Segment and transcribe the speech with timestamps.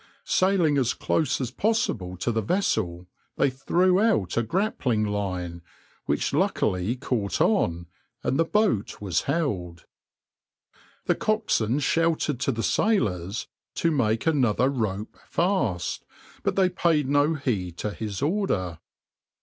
[0.25, 3.05] Sailing as close as possible to the vessel,
[3.37, 5.61] they threw out a grappling line,
[6.07, 7.85] which luckily caught on,
[8.23, 9.85] and the boat was held.
[11.05, 13.45] The coxswain shouted to the sailors
[13.75, 16.03] to make another rope fast,
[16.41, 18.79] but they paid no heed to his order.